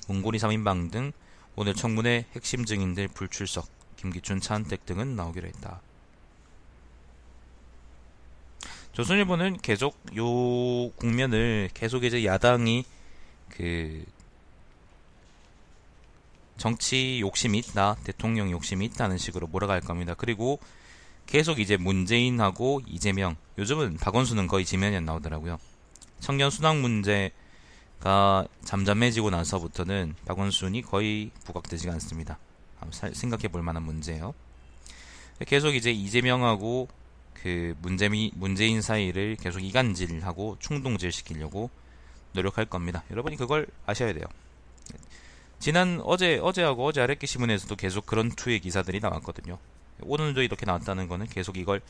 문고리 0.09 0.39
3인방 0.39 0.91
등 0.91 1.13
오늘 1.55 1.75
청문회 1.75 2.27
핵심 2.35 2.65
증인들 2.65 3.09
불출석, 3.09 3.69
김기춘, 3.97 4.41
차은택 4.41 4.87
등은 4.87 5.17
나오기로 5.17 5.47
했다. 5.49 5.81
조선일보는 8.99 9.59
계속 9.59 9.97
요 10.17 10.91
국면을 10.97 11.71
계속 11.73 12.03
이제 12.03 12.25
야당이 12.25 12.85
그 13.49 14.05
정치 16.57 17.21
욕심이 17.21 17.59
있다, 17.59 17.95
대통령 18.03 18.51
욕심이 18.51 18.85
있다는 18.87 19.17
식으로 19.17 19.47
몰아갈 19.47 19.81
겁니다. 19.81 20.15
그리고 20.19 20.59
계속 21.27 21.61
이제 21.61 21.77
문재인하고 21.77 22.81
이재명, 22.89 23.37
요즘은 23.57 23.99
박원순은 23.99 24.49
거의 24.49 24.65
지면이 24.65 24.97
안 24.97 25.05
나오더라고요. 25.05 25.61
청년 26.19 26.51
순학 26.51 26.79
문제 26.79 27.31
가 28.01 28.49
잠잠해지고 28.65 29.31
나서부터는 29.31 30.17
박원순이 30.27 30.83
거의 30.83 31.31
부각되지가 31.45 31.93
않습니다. 31.93 32.37
생각해 33.13 33.47
볼 33.47 33.63
만한 33.63 33.85
문제예요. 33.85 34.35
계속 35.47 35.77
이제 35.77 35.93
이재명하고 35.93 36.89
그 37.43 37.75
문재미, 37.83 38.33
문재인 38.35 38.83
사이를 38.83 39.37
계속 39.37 39.61
이간질하고 39.61 40.57
충동질 40.61 41.13
시키려고 41.13 41.71
노력할 42.33 42.67
겁니다. 42.67 43.05
여러분이 43.11 43.37
그걸 43.37 43.67
아셔야 43.87 44.13
돼요. 44.13 44.25
지난 45.59 46.01
어제 46.05 46.39
어제하고 46.39 46.87
어제 46.87 47.01
아랫기 47.01 47.27
신문에서도 47.27 47.75
계속 47.77 48.07
그런 48.07 48.31
투의 48.31 48.61
기사들이 48.61 49.01
나왔거든요. 49.01 49.59
오늘도 50.01 50.43
이렇게 50.43 50.65
나왔다는 50.67 51.09
거는 51.09 51.27
계속 51.27 51.57
이걸 51.57 51.81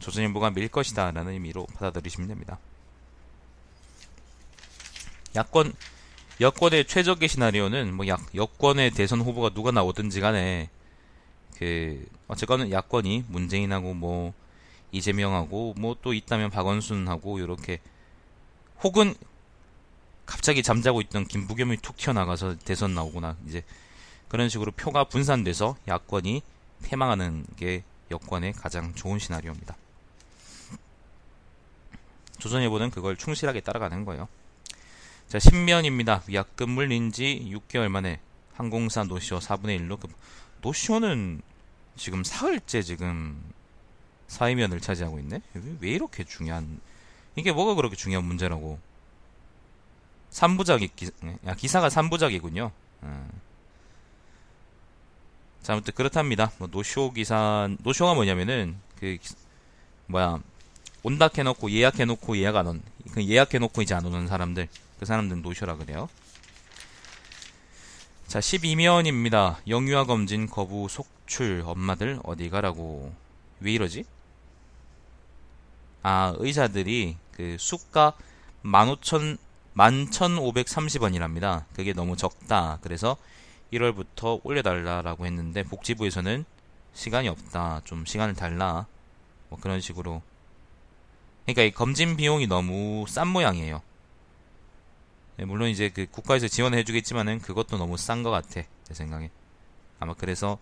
조선일보가 0.00 0.50
밀 0.50 0.68
것이다라는 0.68 1.32
의미로 1.32 1.66
받아들이시면 1.66 2.28
됩니다. 2.28 2.58
야권 5.36 5.72
여권의 6.40 6.86
최적의 6.86 7.28
시나리오는 7.28 7.94
뭐 7.94 8.08
야, 8.08 8.16
여권의 8.34 8.90
대선 8.90 9.20
후보가 9.20 9.50
누가 9.50 9.70
나오든지 9.70 10.20
간에 10.20 10.68
그 11.56 12.04
어쨌거나 12.26 12.70
야권이 12.70 13.26
문재인하고 13.28 13.94
뭐 13.94 14.34
이재명하고 14.94 15.74
뭐 15.76 15.96
또 16.02 16.12
있다면 16.12 16.50
박원순하고 16.50 17.38
이렇게 17.38 17.80
혹은 18.82 19.14
갑자기 20.26 20.62
잠자고 20.62 21.00
있던 21.02 21.26
김부겸이 21.26 21.78
툭 21.78 21.96
튀어나가서 21.96 22.58
대선 22.58 22.94
나오거나 22.94 23.36
이제 23.46 23.62
그런 24.28 24.48
식으로 24.48 24.72
표가 24.72 25.04
분산돼서 25.04 25.76
야권이 25.86 26.42
패망하는 26.82 27.46
게 27.56 27.84
여권의 28.10 28.52
가장 28.52 28.94
좋은 28.94 29.18
시나리오입니다. 29.18 29.76
조선일보는 32.38 32.90
그걸 32.90 33.16
충실하게 33.16 33.60
따라가는 33.60 34.04
거예요. 34.04 34.28
자, 35.28 35.38
신면입니다. 35.38 36.22
위약금 36.26 36.68
물린 36.70 37.12
지 37.12 37.50
6개월 37.50 37.88
만에 37.88 38.20
항공사 38.52 39.04
노쇼 39.04 39.38
4분의 39.38 39.80
1로 39.80 39.98
급. 39.98 40.10
노쇼는 40.60 41.40
지금 41.96 42.24
사흘째 42.24 42.82
지금 42.82 43.42
사회면을 44.34 44.80
차지하고 44.80 45.18
있네? 45.20 45.40
왜 45.80 45.90
이렇게 45.90 46.24
중요한, 46.24 46.80
이게 47.36 47.52
뭐가 47.52 47.74
그렇게 47.74 47.96
중요한 47.96 48.24
문제라고. 48.24 48.78
3부작이, 50.30 50.90
기, 50.96 51.10
야, 51.46 51.54
기사가 51.54 51.88
3부작이군요. 51.88 52.72
음. 53.04 53.30
자, 55.62 55.72
아무튼 55.72 55.94
그렇답니다. 55.94 56.50
뭐 56.58 56.68
노쇼 56.70 57.12
기사, 57.12 57.68
노쇼가 57.80 58.14
뭐냐면은, 58.14 58.76
그, 58.98 59.16
뭐야, 60.06 60.40
온다 61.04 61.28
해놓고 61.34 61.70
예약해놓고 61.70 62.36
예약 62.38 62.56
안 62.56 62.66
온, 62.66 62.82
그 63.12 63.24
예약해놓고 63.24 63.82
이제 63.82 63.94
안 63.94 64.04
오는 64.04 64.26
사람들. 64.26 64.68
그 64.98 65.06
사람들은 65.06 65.42
노쇼라 65.42 65.76
그래요. 65.76 66.08
자, 68.26 68.40
12면입니다. 68.40 69.56
영유아 69.68 70.04
검진 70.06 70.48
거부 70.48 70.88
속출 70.88 71.62
엄마들 71.64 72.18
어디 72.24 72.50
가라고. 72.50 73.14
왜 73.60 73.72
이러지? 73.72 74.04
아, 76.04 76.34
의사들이 76.36 77.16
그 77.32 77.56
수가 77.58 78.12
15,000 78.62 79.38
11,530원이랍니다. 79.74 81.64
그게 81.74 81.92
너무 81.92 82.16
적다. 82.16 82.78
그래서 82.82 83.16
1월부터 83.72 84.40
올려달라라고 84.44 85.26
했는데 85.26 85.64
복지부에서는 85.64 86.44
시간이 86.92 87.28
없다. 87.28 87.80
좀 87.84 88.04
시간을 88.04 88.34
달라. 88.34 88.86
뭐 89.48 89.58
그런 89.58 89.80
식으로. 89.80 90.22
그러니까 91.44 91.62
이 91.62 91.70
검진 91.72 92.16
비용이 92.16 92.46
너무 92.46 93.04
싼 93.08 93.26
모양이에요. 93.28 93.82
네, 95.38 95.44
물론 95.44 95.70
이제 95.70 95.88
그 95.88 96.06
국가에서 96.08 96.46
지원해 96.46 96.84
주겠지만은 96.84 97.40
그것도 97.40 97.78
너무 97.78 97.96
싼 97.96 98.22
것 98.22 98.30
같아. 98.30 98.62
제 98.84 98.94
생각에. 98.94 99.30
아마 99.98 100.14
그래서 100.14 100.58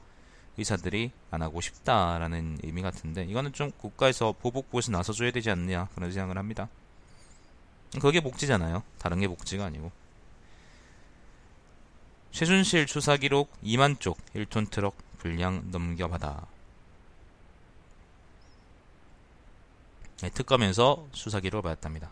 의사들이 0.58 1.10
안 1.30 1.42
하고 1.42 1.60
싶다라는 1.60 2.58
의미 2.62 2.82
같은데 2.82 3.24
이거는 3.24 3.52
좀 3.52 3.70
국가에서 3.72 4.32
보복부에서 4.32 4.92
나서줘야 4.92 5.30
되지 5.30 5.50
않느냐 5.50 5.88
그런 5.94 6.12
생각을 6.12 6.38
합니다. 6.38 6.68
그게 8.00 8.20
복지잖아요. 8.20 8.82
다른 8.98 9.20
게 9.20 9.28
복지가 9.28 9.64
아니고. 9.66 9.90
최순실 12.30 12.86
추사 12.86 13.16
기록 13.16 13.52
2만 13.62 14.00
쪽 14.00 14.18
1톤 14.34 14.70
트럭 14.70 14.96
분량 15.18 15.70
넘겨받아. 15.70 16.46
네, 20.22 20.30
특검에서 20.30 21.06
수사 21.12 21.40
기록을 21.40 21.62
받았답니다. 21.62 22.10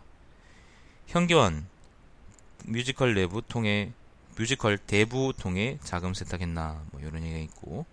현기환 1.07 1.67
뮤지컬 2.65 3.15
내부 3.15 3.41
통해 3.41 3.93
뮤지컬 4.37 4.79
대부 4.79 5.33
통해 5.37 5.79
자금 5.83 6.13
세탁했나 6.13 6.83
뭐 6.91 7.01
이런 7.01 7.23
얘기가 7.23 7.39
있고 7.41 7.87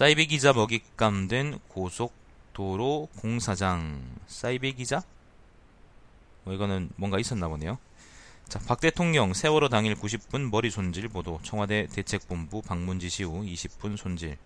사이비 0.00 0.28
기자 0.28 0.54
먹잇감 0.54 1.28
된 1.28 1.58
고속도로 1.68 3.10
공사장 3.18 4.00
사이비 4.28 4.72
기자? 4.72 5.02
뭐 6.44 6.54
이거는 6.54 6.88
뭔가 6.96 7.18
있었나 7.18 7.48
보네요. 7.48 7.76
자, 8.48 8.58
박 8.60 8.80
대통령 8.80 9.34
세월호 9.34 9.68
당일 9.68 9.94
90분 9.94 10.48
머리 10.50 10.70
손질 10.70 11.06
보도 11.08 11.38
청와대 11.42 11.86
대책본부 11.92 12.62
방문 12.62 12.98
지시 12.98 13.24
후 13.24 13.42
20분 13.42 13.98
손질. 13.98 14.38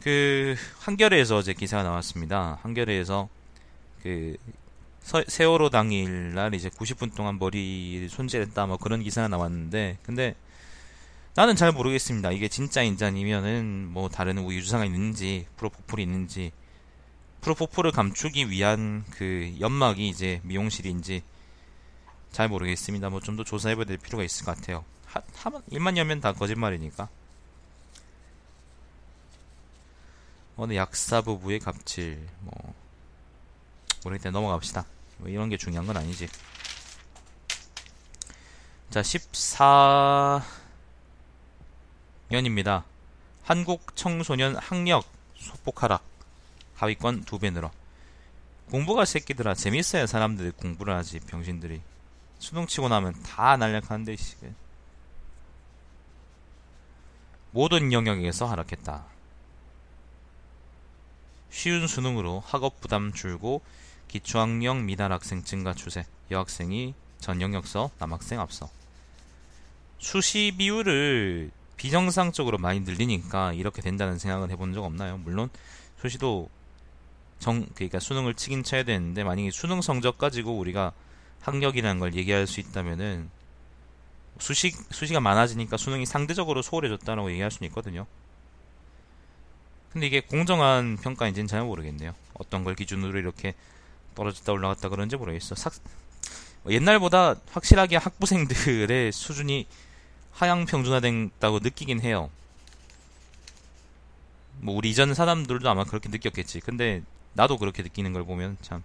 그 0.00 0.56
한겨레에서 0.80 1.42
제 1.42 1.52
기사가 1.52 1.84
나왔습니다. 1.84 2.58
한겨레에서 2.62 3.28
그 4.02 4.36
서, 5.00 5.22
세월호 5.28 5.70
당일 5.70 6.34
날 6.34 6.54
이제 6.54 6.68
90분 6.70 7.14
동안 7.14 7.38
머리 7.38 8.08
손질했다 8.10 8.66
뭐 8.66 8.78
그런 8.78 9.00
기사가 9.00 9.28
나왔는데 9.28 9.98
근데 10.02 10.34
나는 11.38 11.54
잘 11.54 11.70
모르겠습니다. 11.70 12.32
이게 12.32 12.48
진짜 12.48 12.82
인자니면은 12.82 13.86
뭐 13.92 14.08
다른 14.08 14.38
우유주사가 14.38 14.84
있는지 14.84 15.46
프로포폴이 15.56 16.02
있는지 16.02 16.50
프로포폴을 17.42 17.92
감추기 17.92 18.50
위한 18.50 19.04
그 19.10 19.54
연막이 19.60 20.08
이제 20.08 20.40
미용실인지 20.42 21.22
잘 22.32 22.48
모르겠습니다. 22.48 23.08
뭐 23.10 23.20
좀 23.20 23.36
더 23.36 23.44
조사해봐야 23.44 23.84
될 23.84 23.98
필요가 23.98 24.24
있을 24.24 24.44
것 24.46 24.56
같아요. 24.56 24.84
하, 25.06 25.22
하면 25.36 25.62
일만 25.70 25.96
열면 25.96 26.20
다 26.20 26.32
거짓말이니까. 26.32 27.08
어느 30.56 30.74
약사 30.74 31.20
부부의 31.20 31.60
갑질 31.60 32.26
뭐 32.40 32.74
모르겠다 34.02 34.32
넘어갑시다. 34.32 34.84
뭐 35.18 35.28
이런 35.28 35.48
게 35.50 35.56
중요한 35.56 35.86
건 35.86 35.98
아니지. 35.98 36.26
자, 38.90 39.04
14 39.04 40.57
연입니다. 42.30 42.84
한국 43.42 43.96
청소년 43.96 44.54
학력 44.56 45.06
소폭 45.36 45.82
하락. 45.82 46.02
하위권 46.74 47.24
두 47.24 47.38
배 47.38 47.50
늘어. 47.50 47.70
공부가 48.70 49.04
새끼들아 49.04 49.54
재밌어야 49.54 50.06
사람들이 50.06 50.50
공부를 50.52 50.94
하지 50.94 51.20
병신들이 51.20 51.80
수능 52.38 52.66
치고 52.66 52.88
나면 52.88 53.14
다 53.22 53.56
날락하는데 53.56 54.14
씨. 54.16 54.36
모든 57.50 57.92
영역에서 57.92 58.46
하락했다. 58.46 59.06
쉬운 61.50 61.86
수능으로 61.86 62.42
학업 62.46 62.78
부담 62.80 63.12
줄고 63.14 63.62
기초학력 64.08 64.82
미달 64.82 65.12
학생 65.12 65.42
증가 65.42 65.72
추세. 65.72 66.04
여학생이 66.30 66.94
전 67.20 67.40
영역서 67.40 67.90
남학생 67.98 68.38
앞서. 68.38 68.68
수시 69.98 70.54
비율을 70.56 71.50
비정상적으로 71.78 72.58
많이 72.58 72.80
늘리니까 72.80 73.54
이렇게 73.54 73.80
된다는 73.80 74.18
생각은 74.18 74.50
해본 74.50 74.74
적 74.74 74.84
없나요? 74.84 75.16
물론 75.18 75.48
수시도 76.00 76.50
정 77.38 77.64
그러니까 77.74 78.00
수능을 78.00 78.34
치긴 78.34 78.64
쳐야 78.64 78.82
되는데 78.82 79.24
만약에 79.24 79.50
수능 79.50 79.80
성적 79.80 80.18
가지고 80.18 80.58
우리가 80.58 80.92
학력이라는 81.40 82.00
걸 82.00 82.14
얘기할 82.14 82.46
수 82.46 82.60
있다면은 82.60 83.30
수시 84.38 84.72
수시가 84.90 85.20
많아지니까 85.20 85.76
수능이 85.76 86.04
상대적으로 86.04 86.62
소홀해졌다라고 86.62 87.30
얘기할 87.30 87.50
수는 87.50 87.68
있거든요. 87.68 88.06
근데 89.92 90.06
이게 90.06 90.20
공정한 90.20 90.96
평가인지는 90.96 91.46
잘 91.46 91.62
모르겠네요. 91.62 92.12
어떤 92.34 92.64
걸 92.64 92.74
기준으로 92.74 93.18
이렇게 93.18 93.54
떨어졌다 94.14 94.52
올라갔다 94.52 94.88
그런지 94.88 95.16
모르겠어. 95.16 95.54
삭, 95.54 95.72
옛날보다 96.68 97.36
확실하게 97.50 97.96
학부생들의 97.96 99.12
수준이 99.12 99.66
하향 100.32 100.66
평준화된다고 100.66 101.58
느끼긴 101.60 102.00
해요. 102.00 102.30
뭐 104.60 104.74
우리 104.74 104.90
이전 104.90 105.14
사람들도 105.14 105.68
아마 105.68 105.84
그렇게 105.84 106.08
느꼈겠지. 106.08 106.60
근데 106.60 107.02
나도 107.34 107.58
그렇게 107.58 107.82
느끼는 107.82 108.12
걸 108.12 108.24
보면 108.24 108.56
참 108.62 108.82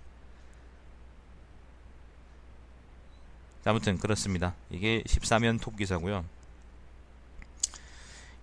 아무튼 3.66 3.98
그렇습니다. 3.98 4.56
이게 4.70 5.02
14면 5.06 5.62
톱 5.62 5.78
기사고요. 5.78 6.26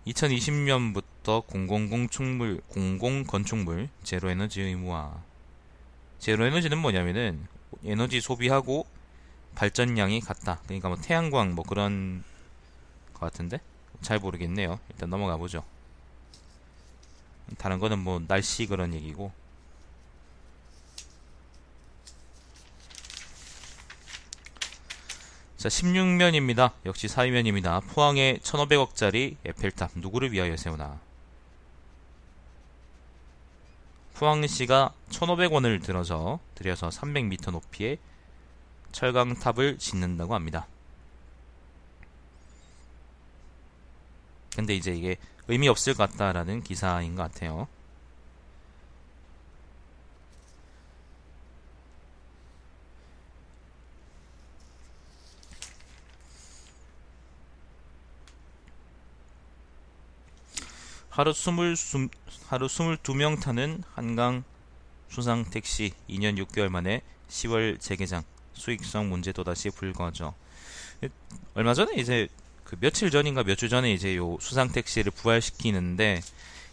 2020년부터 0.06 1.46
공공공 1.46 2.08
축물, 2.08 2.60
공공 2.68 3.24
건축물 3.24 3.90
제로 4.02 4.30
에너지 4.30 4.62
의무화. 4.62 5.22
제로 6.18 6.46
에너지는 6.46 6.78
뭐냐면은 6.78 7.46
에너지 7.84 8.20
소비하고 8.20 8.86
발전량이 9.54 10.20
같다. 10.20 10.60
그러니까 10.64 10.88
뭐 10.88 10.96
태양광 10.96 11.54
뭐 11.54 11.64
그런 11.64 12.24
것 13.20 13.30
같은데 13.30 13.61
잘 14.00 14.18
모르겠네요. 14.18 14.80
일단 14.88 15.11
넘어가 15.11 15.37
보죠. 15.37 15.62
다른 17.59 17.78
거는 17.78 17.98
뭐 17.98 18.20
날씨 18.26 18.66
그런 18.66 18.94
얘기고 18.94 19.33
자 25.56 25.68
16면입니다. 25.68 26.72
역시 26.87 27.06
4위면입니다. 27.06 27.87
포항에 27.88 28.38
1500억짜리 28.42 29.37
에펠탑 29.44 29.90
누구를 29.96 30.33
위하여 30.33 30.56
세우나 30.56 30.98
포항시가 34.14 34.94
1500원을 35.11 35.83
들어서 35.83 36.40
들여서 36.54 36.88
300m 36.88 37.52
높이의 37.52 37.98
철강탑을 38.92 39.78
짓는다고 39.78 40.35
합니다. 40.35 40.66
근데 44.54 44.74
이제 44.74 44.92
이게 44.92 45.16
의미 45.48 45.68
없을 45.68 45.94
것 45.94 46.10
같다라는 46.10 46.62
기사인 46.62 47.14
것 47.16 47.22
같아요. 47.22 47.68
하루 61.10 61.32
20, 61.32 62.10
하루 62.46 62.66
22명 62.66 63.42
타는 63.42 63.82
한강 63.94 64.44
수상 65.08 65.44
택시 65.44 65.92
2년 66.08 66.38
6개월 66.46 66.68
만에 66.68 67.02
10월 67.28 67.80
재개장 67.80 68.22
수익성 68.54 69.10
문제 69.10 69.32
또다시 69.32 69.70
불거져. 69.70 70.34
얼마 71.54 71.74
전에 71.74 71.94
이제 71.96 72.28
그 72.70 72.76
며칠 72.78 73.11
전인가 73.11 73.42
몇 73.42 73.56
주 73.56 73.68
전에 73.68 73.92
이제 73.92 74.16
요 74.16 74.38
수상 74.40 74.70
택시를 74.70 75.11
부활시키는데 75.11 76.22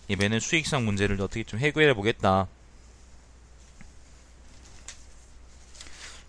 이번에는 0.09 0.39
수익성 0.39 0.85
문제를 0.85 1.19
어떻게 1.19 1.43
좀 1.43 1.59
해결해 1.59 1.95
보겠다. 1.95 2.47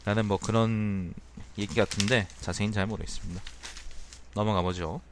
라는 0.07 0.24
뭐 0.24 0.38
그런 0.38 1.12
얘기 1.59 1.74
같은데 1.74 2.26
자세히는 2.40 2.72
잘 2.72 2.87
모르겠습니다. 2.87 3.42
넘어가 4.35 4.62
보죠. 4.62 5.02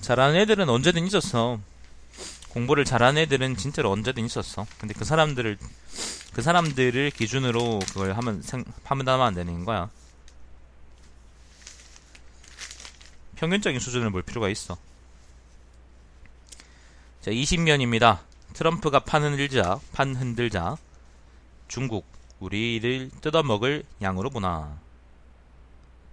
잘하는 0.00 0.36
애들은 0.36 0.70
언제든 0.70 1.06
있었어. 1.06 1.60
공부를 2.50 2.84
잘하는 2.84 3.22
애들은 3.22 3.56
진짜로 3.56 3.90
언제든 3.90 4.24
있었어. 4.24 4.66
근데 4.78 4.94
그 4.94 5.04
사람들을 5.04 5.58
그 6.32 6.42
사람들을 6.42 7.10
기준으로 7.10 7.80
그걸 7.88 8.12
하면 8.16 8.42
생, 8.42 8.64
판단하면 8.84 9.26
안 9.26 9.34
되는 9.34 9.64
거야. 9.64 9.90
평균적인 13.36 13.78
수준을 13.80 14.10
볼 14.10 14.22
필요가 14.22 14.48
있어. 14.48 14.76
자, 17.20 17.30
20면입니다. 17.30 18.20
트럼프가 18.54 19.00
판 19.00 19.22
흔들자, 19.22 19.78
판 19.92 20.16
흔들자. 20.16 20.76
중국, 21.68 22.06
우리를 22.40 23.10
뜯어먹을 23.20 23.84
양으로 24.00 24.30
보나. 24.30 24.78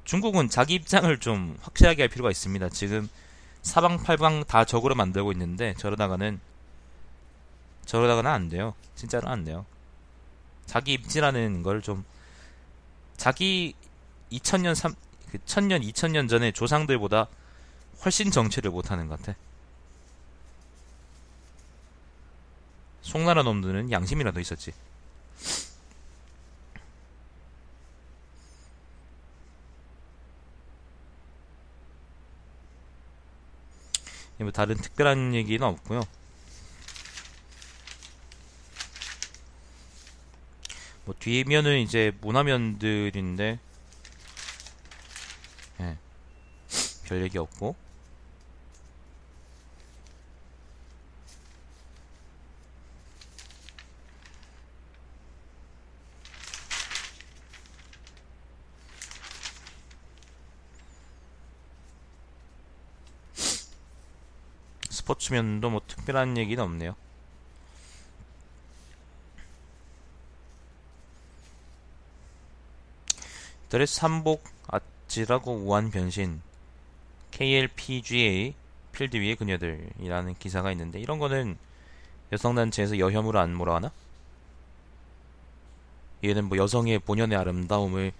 중국은 0.04 0.50
자기 0.50 0.76
입장을 0.76 1.19
좀 1.19 1.58
확실하게 1.62 2.04
할 2.04 2.10
필요가 2.10 2.30
있습니다. 2.30 2.69
지금 2.69 3.10
사방팔방 3.65 4.45
다 4.45 4.63
적으로 4.63 4.93
만들고 4.93 5.32
있는데 5.32 5.73
저러다가는 5.80 6.39
저러다가는 7.86 8.30
안 8.30 8.47
돼요. 8.47 8.75
진짜로 8.95 9.28
안 9.28 9.43
돼요. 9.43 9.65
자기 10.67 10.93
입지라는 10.93 11.63
걸 11.63 11.82
좀 11.82 12.06
자기 13.17 13.73
2000년 14.32 14.75
3 14.75 14.93
1000년 15.47 15.84
2000년 15.91 16.30
전에 16.30 16.51
조상들보다 16.51 17.28
훨씬 18.04 18.30
정치를 18.30 18.69
못하는 18.69 19.08
것 19.08 19.19
같아. 19.19 19.36
송나라 23.01 23.41
놈들은 23.43 23.91
양심이라도 23.91 24.39
있었지. 24.39 24.73
뭐 34.39 34.52
다른 34.52 34.76
특별한 34.76 35.34
얘기는 35.34 35.65
없고요. 35.65 36.02
뭐 41.06 41.15
뒤면은 41.19 41.80
이제 41.80 42.12
문화면들인데 42.21 43.60
예. 45.82 45.98
별 47.06 47.21
얘기 47.21 47.38
없고 47.38 47.76
스포츠면도 65.25 65.69
뭐 65.69 65.81
특별한 65.88 66.38
얘기는 66.38 66.61
없네요. 66.63 66.95
드레스 73.69 73.99
한복 74.01 74.43
아찔하고 74.67 75.53
우한 75.53 75.91
변신 75.91 76.41
KLPGA 77.31 78.53
필드 78.91 79.17
위의 79.17 79.35
그녀들이라는 79.35 80.35
기사가 80.35 80.71
있는데 80.71 80.99
이런 80.99 81.19
거는 81.19 81.57
여성단체에서 82.31 82.99
여혐으로 82.99 83.39
안 83.39 83.53
몰아가나? 83.53 83.91
얘는 86.23 86.45
뭐 86.45 86.57
여성의 86.57 86.99
본연의 86.99 87.38
아름다움을 87.38 88.13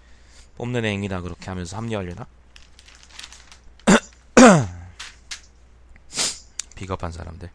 뽐는 0.58 0.84
행위다 0.84 1.22
그렇게 1.22 1.46
하면서 1.46 1.76
합리화하려나? 1.76 2.26
비겁한 6.76 7.10
사람들. 7.10 7.50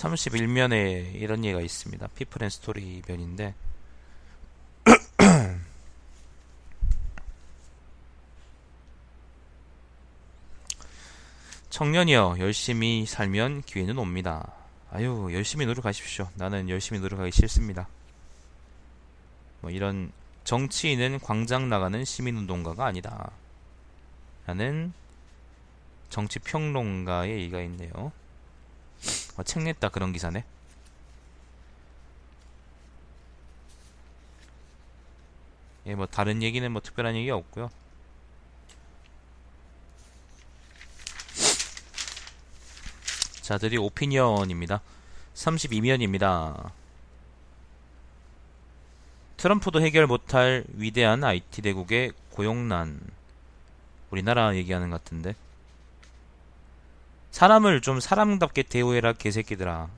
3 0.00 0.14
1면에 0.14 1.14
이런 1.14 1.44
얘기가 1.44 1.60
있습니다. 1.60 2.06
People 2.14 2.42
and 2.42 2.48
Story 2.48 3.02
면인데 3.06 3.54
청년이여 11.68 12.36
열심히 12.38 13.04
살면 13.04 13.60
기회는 13.62 13.98
옵니다. 13.98 14.54
아유 14.90 15.28
열심히 15.32 15.66
노력하십시오. 15.66 16.30
나는 16.34 16.70
열심히 16.70 16.98
노력하기 16.98 17.30
싫습니다. 17.30 17.86
뭐 19.60 19.70
이런 19.70 20.12
정치인은 20.44 21.20
광장 21.20 21.68
나가는 21.68 22.04
시민운동가가 22.04 22.86
아니다. 22.86 23.30
라는 24.46 24.92
정치평론가의 26.08 27.32
얘기가 27.32 27.60
있네요. 27.62 28.12
어, 29.36 29.42
책 29.44 29.62
냈다 29.62 29.90
그런 29.90 30.12
기사네. 30.12 30.44
예, 35.86 35.94
뭐 35.94 36.06
다른 36.06 36.42
얘기는 36.42 36.70
뭐 36.70 36.80
특별한 36.82 37.14
얘기 37.16 37.30
없고요. 37.30 37.70
자, 43.42 43.58
드디어 43.58 43.82
오피니언입니다. 43.82 44.80
32면입니다. 45.34 46.70
트럼프도 49.40 49.80
해결 49.80 50.06
못할 50.06 50.64
위대한 50.74 51.24
IT 51.24 51.62
대국의 51.62 52.12
고용난. 52.28 53.00
우리나라 54.10 54.54
얘기하는 54.54 54.90
것 54.90 55.02
같은데. 55.02 55.34
사람을 57.30 57.80
좀 57.80 58.00
사람답게 58.00 58.64
대우해라, 58.64 59.14
개새끼들아. 59.14 59.88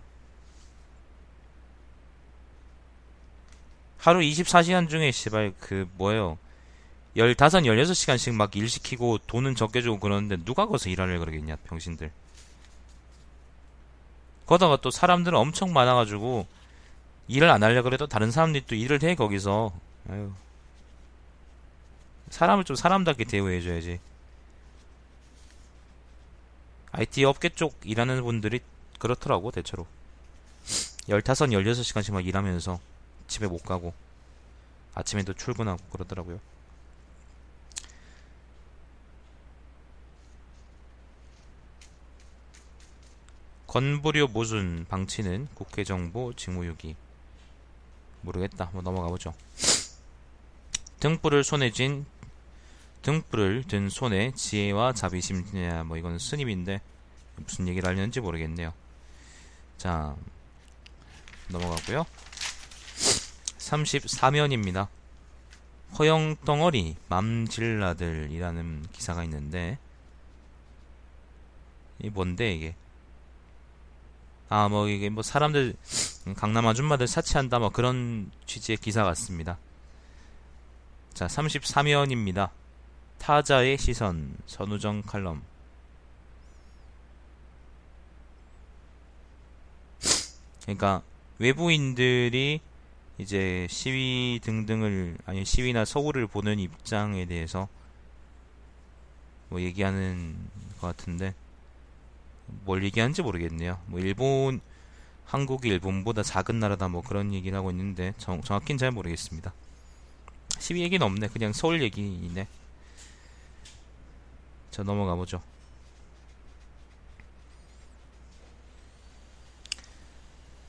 하루 3.98 4.20
24시간 4.20 4.88
중에, 4.88 5.11
씨발, 5.11 5.55
그, 5.59 5.88
뭐예요. 5.96 6.38
15, 7.16 7.35
16시간씩 7.35 8.35
막 8.35 8.55
일 8.55 8.68
시키고 8.68 9.18
돈은 9.26 9.57
적게 9.57 9.83
주고 9.83 9.98
그러는데 9.98 10.37
누가 10.44 10.66
거기서 10.66 10.88
일하려 10.88 11.18
그러겠냐, 11.18 11.57
병신들. 11.64 12.12
거다가 14.46 14.76
또 14.76 14.92
사람들은 14.92 15.37
엄청 15.37 15.72
많아가지고 15.72 16.46
일을 17.29 17.51
안 17.51 17.63
하려 17.63 17.83
그래도 17.83 18.07
다른 18.07 18.31
사람들이 18.31 18.67
또 18.67 18.75
일을 18.75 19.03
해 19.03 19.15
거기서. 19.15 19.73
아유. 20.11 20.33
사람을 22.31 22.65
좀 22.65 22.77
사람답게 22.77 23.25
대우해줘야지. 23.25 24.01
IT 26.93 27.25
업계 27.25 27.49
쪽 27.49 27.79
일하는 27.85 28.23
분들이 28.23 28.61
그렇더라고 28.99 29.51
대체로. 29.51 29.87
15, 31.09 31.47
16시간씩 31.47 32.13
막 32.13 32.25
일하면서 32.25 32.79
집에 33.27 33.47
못 33.47 33.63
가고 33.65 33.93
아침에도 34.95 35.33
출근하고 35.33 35.83
그러더라고요. 35.91 36.39
건부료 43.67 44.29
모순 44.29 44.85
방치는 44.89 45.49
국회 45.55 45.83
정보 45.83 46.35
직무유기 46.35 46.95
모르겠다. 48.23 48.71
뭐 48.73 48.83
넘어가 48.83 49.09
보죠. 49.09 49.35
등불을 51.01 51.45
손에 51.45 51.71
쥔 51.73 52.07
등불을 53.03 53.65
든 53.65 53.89
손에 53.89 54.33
지혜와 54.33 54.93
자비심 54.93 55.45
뭐 55.87 55.97
이건 55.97 56.19
스님인데 56.19 56.81
무슨 57.37 57.69
얘기를 57.69 57.89
하려는지 57.89 58.21
모르겠네요. 58.21 58.73
자 59.77 60.15
넘어가고요. 61.49 62.07
34면입니다. 63.59 64.89
허영덩어리 65.99 66.97
맘질라들이라는 67.09 68.87
기사가 68.93 69.25
있는데 69.25 69.79
이 71.99 72.09
뭔데 72.09 72.55
이게 72.55 72.75
아, 74.55 74.69
뭐, 74.69 74.87
이게 74.87 75.09
뭐, 75.09 75.23
사람들, 75.23 75.75
강남 76.37 76.67
아줌마들 76.67 77.07
사치한다, 77.07 77.59
뭐, 77.59 77.71
그런 77.71 78.31
취지의 78.45 78.77
기사 78.77 79.03
같습니다. 79.03 79.57
자, 81.15 81.27
33면입니다. 81.27 82.51
타자의 83.17 83.79
시선, 83.79 84.37
선우정 84.45 85.05
칼럼. 85.07 85.41
그러니까, 90.65 91.01
외부인들이 91.38 92.61
이제 93.17 93.67
시위 93.71 94.38
등등을, 94.43 95.17
아니, 95.25 95.47
시위나 95.47 95.87
서울을 95.87 96.27
보는 96.27 96.59
입장에 96.59 97.25
대해서 97.25 97.69
뭐, 99.49 99.62
얘기하는 99.62 100.37
것 100.79 100.88
같은데, 100.88 101.33
뭘 102.65 102.85
얘기하는지 102.85 103.23
모르겠네요. 103.23 103.79
뭐 103.87 104.01
일본 104.01 104.61
한국이 105.27 105.69
일본보다 105.69 106.23
작은 106.23 106.61
나라다 106.61 106.88
뭐 106.88 107.03
그런 107.03 107.33
얘기를 107.33 107.57
하고 107.57 107.71
있는데 107.71 108.15
정, 108.19 108.43
정확히는 108.43 108.79
잘 108.79 108.91
모르겠습니다. 108.91 109.53
12 110.59 110.83
얘기는 110.83 111.05
없네. 111.05 111.29
그냥 111.29 111.53
서울 111.53 111.83
얘기네. 111.83 112.47
자 114.71 114.83
넘어가 114.83 115.15
보죠. 115.15 115.43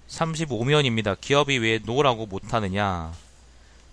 35면입니다. 0.07 1.19
기업이 1.19 1.57
왜 1.57 1.79
노라고 1.79 2.25
못하느냐? 2.25 3.11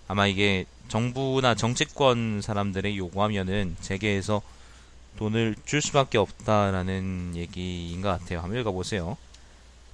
아마 0.07 0.27
이게 0.27 0.65
정부나 0.87 1.55
정치권 1.55 2.41
사람들의 2.41 2.97
요구하면은 2.97 3.75
재계에서 3.81 4.41
돈을 5.17 5.55
줄 5.65 5.81
수밖에 5.81 6.17
없다라는 6.17 7.33
얘기인 7.35 8.01
것 8.01 8.09
같아요. 8.09 8.39
한번 8.39 8.59
읽어보세요. 8.59 9.17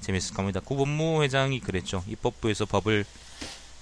재밌을 0.02 0.36
겁니다. 0.36 0.60
구본무 0.60 1.24
회장이 1.24 1.60
그랬죠. 1.60 2.04
입법부에서 2.08 2.66
법을 2.66 3.06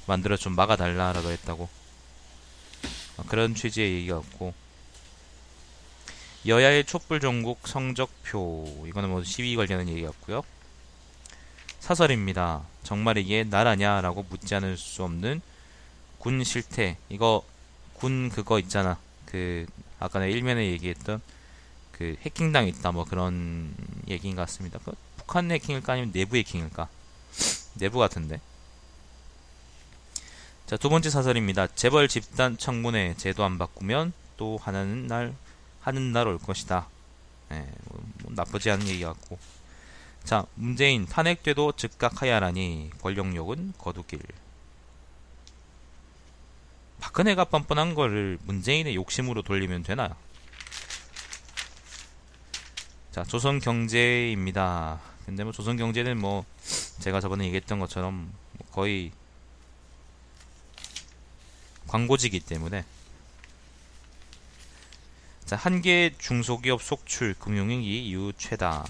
만들어 0.07 0.37
좀 0.37 0.55
막아달라라고 0.55 1.29
했다고. 1.29 1.69
아, 3.17 3.23
그런 3.27 3.55
취지의 3.55 3.93
얘기가 3.95 4.17
없고. 4.17 4.53
여야의 6.47 6.85
촛불 6.85 7.19
전국 7.19 7.67
성적표. 7.67 8.85
이거는 8.87 9.09
뭐 9.09 9.23
시위 9.23 9.55
관련한 9.55 9.89
얘기 9.89 10.03
같고요. 10.03 10.43
사설입니다. 11.79 12.63
정말 12.83 13.17
이게 13.17 13.43
나라냐라고 13.43 14.25
묻지 14.29 14.55
않을 14.55 14.77
수 14.77 15.03
없는 15.03 15.41
군 16.19 16.43
실태. 16.43 16.97
이거 17.09 17.43
군 17.93 18.29
그거 18.29 18.59
있잖아. 18.59 18.97
그 19.25 19.65
아까 19.99 20.19
내 20.19 20.29
일면에 20.31 20.65
얘기했던 20.71 21.21
그 21.91 22.15
해킹당 22.21 22.67
있다 22.67 22.91
뭐 22.91 23.05
그런 23.05 23.73
얘기인 24.07 24.35
것 24.35 24.41
같습니다. 24.43 24.79
그 24.83 24.93
북한 25.17 25.49
해킹일까 25.51 25.93
아니면 25.93 26.11
내부 26.11 26.37
해킹일까? 26.37 26.87
내부 27.75 27.99
같은데. 27.99 28.39
자, 30.65 30.77
두 30.77 30.89
번째 30.89 31.09
사설입니다. 31.09 31.67
재벌 31.75 32.07
집단 32.07 32.57
청문회 32.57 33.15
제도 33.17 33.43
안 33.43 33.57
바꾸면 33.57 34.13
또 34.37 34.57
하나는 34.61 35.07
날 35.07 35.35
하는 35.81 36.11
날 36.11 36.27
올 36.27 36.39
것이다. 36.39 36.87
예, 37.51 37.67
뭐, 37.85 38.03
뭐 38.23 38.33
나쁘지 38.35 38.71
않은 38.71 38.87
얘기 38.87 39.03
같고. 39.03 39.37
자, 40.23 40.45
문재인 40.55 41.05
탄핵돼도 41.05 41.73
즉각 41.73 42.21
하야라니 42.21 42.89
권력욕은 43.01 43.73
거두길. 43.77 44.19
박근혜가 47.15 47.45
뻔뻔한 47.45 47.95
거를 47.95 48.37
문재인의 48.43 48.95
욕심으로 48.95 49.41
돌리면 49.41 49.83
되나요? 49.83 50.13
자, 53.13 53.23
조선경제입니다. 53.23 54.99
근데 55.25 55.45
뭐 55.45 55.53
조선경제는 55.53 56.19
뭐 56.19 56.43
제가 56.99 57.21
저번에 57.21 57.45
얘기했던 57.45 57.79
것처럼 57.79 58.33
거의 58.73 59.13
광고지기 61.87 62.41
때문에 62.41 62.83
자, 65.45 65.55
한계 65.55 66.13
중소기업 66.17 66.83
속출 66.83 67.33
금융위기 67.35 68.09
이후 68.09 68.33
최다. 68.37 68.85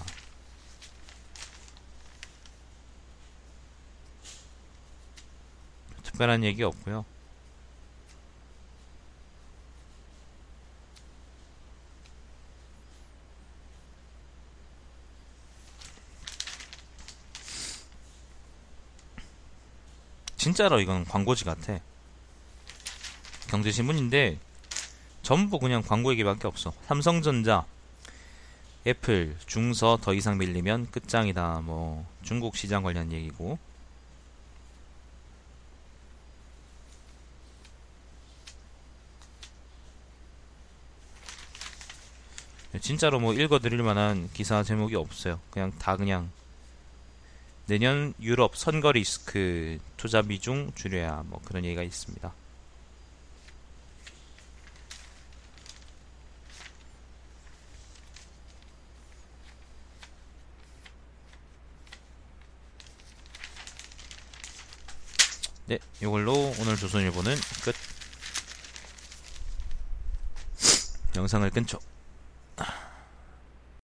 특별한 6.02 6.42
얘기 6.42 6.64
없고요. 6.64 7.04
진짜로 20.46 20.78
이건 20.78 21.04
광고지 21.04 21.44
같아. 21.44 21.80
경제신문인데 23.48 24.38
전부 25.20 25.58
그냥 25.58 25.82
광고 25.82 26.12
얘기밖에 26.12 26.46
없어. 26.46 26.72
삼성전자, 26.86 27.66
애플, 28.86 29.36
중서 29.46 29.98
더 30.00 30.14
이상 30.14 30.38
밀리면 30.38 30.92
끝장이다. 30.92 31.62
뭐 31.64 32.06
중국 32.22 32.56
시장 32.56 32.84
관련 32.84 33.10
얘기고. 33.10 33.58
진짜로 42.80 43.18
뭐 43.18 43.34
읽어드릴 43.34 43.82
만한 43.82 44.30
기사 44.32 44.62
제목이 44.62 44.94
없어요. 44.94 45.40
그냥 45.50 45.72
다 45.80 45.96
그냥 45.96 46.30
내년 47.66 48.14
유럽 48.20 48.56
선거 48.56 48.92
리스크 48.92 49.78
투자 49.96 50.22
비중 50.22 50.72
줄여야 50.74 51.24
뭐 51.26 51.40
그런 51.44 51.64
얘기가 51.64 51.82
있습니다. 51.82 52.32
네, 65.66 65.80
이걸로 66.00 66.32
오늘 66.60 66.76
조선일보는 66.76 67.34
끝. 67.64 67.74
영상을 71.16 71.50
끊죠. 71.50 71.80